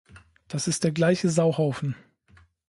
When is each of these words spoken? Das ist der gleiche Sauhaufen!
Das 0.47 0.67
ist 0.67 0.83
der 0.83 0.91
gleiche 0.91 1.29
Sauhaufen! 1.29 1.95